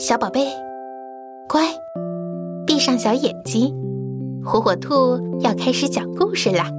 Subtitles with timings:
[0.00, 0.46] 小宝贝，
[1.46, 1.60] 乖，
[2.66, 3.70] 闭上小眼睛，
[4.42, 6.70] 火火兔要开始讲故事啦。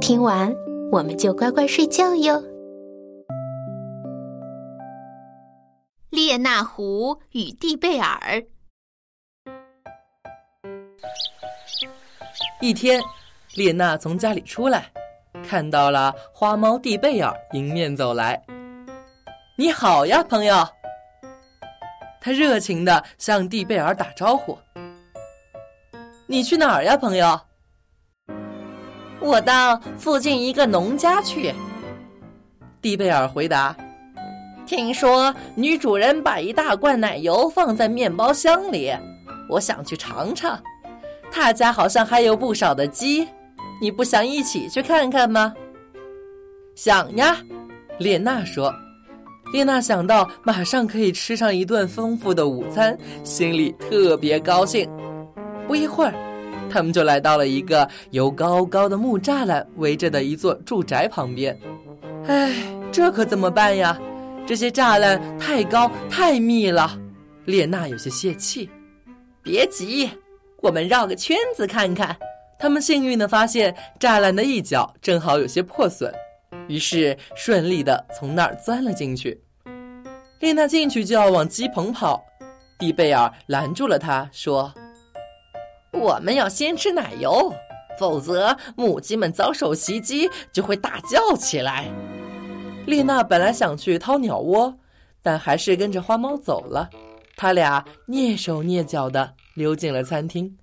[0.00, 0.52] 听完
[0.90, 2.42] 我们就乖乖睡觉哟。
[6.10, 8.42] 列那狐与蒂贝尔。
[12.60, 13.00] 一天，
[13.54, 14.90] 列娜从家里出来，
[15.44, 18.44] 看到了花猫蒂贝尔迎面走来。
[19.56, 20.56] “你好呀，朋友！”
[22.24, 24.58] 他热情的向蒂贝尔打招呼。
[26.26, 27.38] “你去哪儿呀，朋友
[29.20, 31.54] ？”“我到附近一个农家去。”
[32.80, 33.76] 蒂贝尔回答。
[34.64, 38.90] “听说女主人把一大罐奶油放在面包箱里，
[39.46, 40.58] 我想去尝尝。
[41.30, 43.28] 他家好像还有不少的鸡，
[43.82, 45.52] 你不想一起去看看吗
[46.74, 47.36] ？”“想呀。”
[48.00, 48.74] 列娜说。
[49.54, 54.90] 列娜想到马上可以吃上一顿丰富的午餐，心里特别高兴。
[55.68, 56.12] 不一会儿，
[56.68, 61.56] 他们就来到了一个由高高的木栅栏围着的一座住宅旁边。
[62.26, 62.52] 唉，
[62.90, 63.96] 这可怎么办呀？
[64.44, 66.98] 这些栅栏太高太密了。
[67.44, 68.68] 列娜有些泄气。
[69.40, 70.10] 别急，
[70.62, 72.16] 我们绕个圈子看看。
[72.58, 76.12] 他们幸运地发现栅栏的一角正好有些破损，
[76.68, 79.40] 于是顺利地从那儿钻了进去。
[80.40, 82.22] 丽娜进去就要往鸡棚跑，
[82.78, 84.72] 蒂贝尔拦住了她，说
[85.92, 87.52] ：“我们要先吃奶油，
[87.98, 91.90] 否则母鸡们遭受袭击就会大叫起来。”
[92.86, 94.76] 丽娜本来想去掏鸟窝，
[95.22, 96.90] 但还是跟着花猫走了。
[97.36, 100.56] 他俩蹑手蹑脚地溜进了餐厅。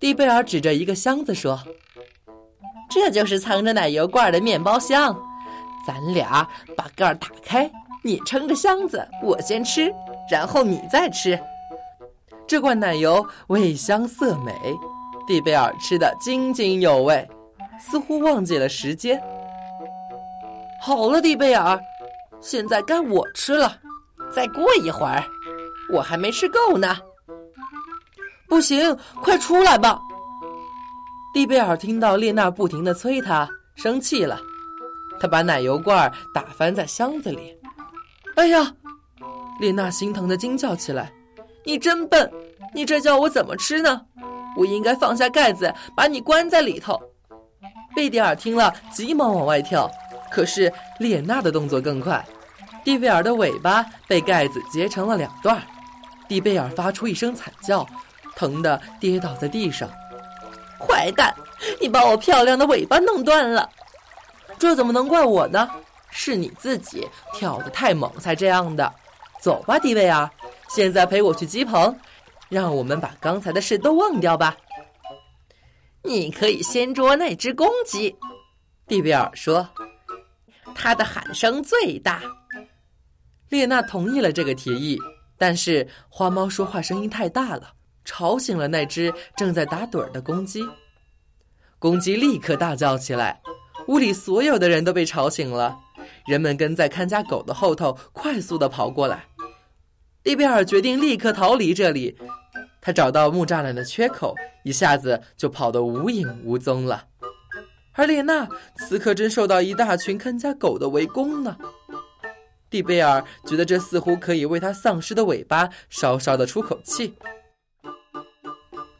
[0.00, 1.62] 蒂贝尔指着一个箱子说
[2.96, 5.14] ：“这就是藏着奶油罐的面包箱，
[5.86, 7.70] 咱俩把盖儿打开。”
[8.02, 9.92] 你撑着箱子，我先吃，
[10.30, 11.38] 然后你再吃。
[12.46, 14.52] 这罐奶油味香色美，
[15.26, 17.28] 蒂贝尔吃得津津有味，
[17.78, 19.20] 似乎忘记了时间。
[20.80, 21.78] 好了，蒂贝尔，
[22.40, 23.76] 现在该我吃了。
[24.32, 25.22] 再过一会儿，
[25.92, 26.96] 我还没吃够呢。
[28.48, 30.00] 不行，快出来吧！
[31.36, 34.40] 蒂贝尔听到列娜不停地催他，生气了。
[35.20, 37.54] 他把奶油罐打翻在箱子里。
[38.36, 38.72] 哎呀！
[39.60, 41.12] 列娜心疼的惊叫起来
[41.62, 42.32] ：“你真笨！
[42.74, 44.00] 你这叫我怎么吃呢？
[44.56, 46.98] 我应该放下盖子，把你关在里头。”
[47.94, 49.90] 贝蒂尔听了，急忙往外跳，
[50.30, 52.26] 可是列娜的动作更快，
[52.82, 55.62] 蒂贝尔的尾巴被盖子截成了两段。
[56.26, 57.86] 蒂贝尔发出一声惨叫，
[58.34, 59.86] 疼得跌倒在地上。
[60.78, 61.34] 坏蛋，
[61.80, 63.68] 你把我漂亮的尾巴弄断了！
[64.58, 65.70] 这怎么能怪我呢？
[66.10, 68.92] 是你自己跳得太猛才这样的。
[69.40, 70.28] 走吧，蒂贝尔，
[70.68, 71.94] 现在陪我去鸡棚，
[72.48, 74.56] 让我们把刚才的事都忘掉吧。
[76.02, 78.16] 你可以先捉那只公鸡，
[78.86, 79.68] 蒂贝尔说，
[80.74, 82.22] 它的喊声最大。
[83.48, 84.98] 列娜同意了这个提议，
[85.36, 87.72] 但是花猫说话声音太大了，
[88.06, 90.66] 吵醒了那只正在打盹儿的公鸡。
[91.78, 93.42] 公鸡立刻大叫起来，
[93.88, 95.76] 屋里所有的人都被吵醒了。
[96.26, 99.26] 人们跟在看家狗的后头，快速的跑过来。
[100.22, 102.16] 蒂贝尔决定立刻逃离这里。
[102.80, 107.04] 他找到木栅栏的缺口，一下子就跑得无影无踪了。
[107.92, 111.56] 而列娜此刻正受到一大群看家狗的围攻呢。
[112.68, 117.14] 蒂贝尔觉得这似乎可以为他丧失的尾巴稍稍的出口气。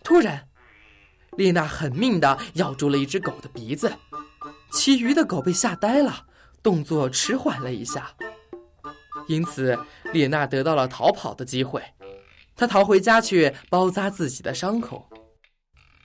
[0.07, 0.49] 突然，
[1.37, 3.93] 丽娜狠命的咬住了一只狗的鼻子，
[4.71, 6.27] 其余的狗被吓呆了。
[6.63, 8.13] 动作迟缓了一下，
[9.27, 9.77] 因此
[10.13, 11.83] 丽娜得到了逃跑的机会。
[12.55, 15.11] 她逃回家去包扎自己的伤口。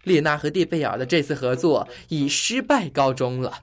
[0.03, 3.61] 丽娜和蒂贝尔的这次合作以失败告终了。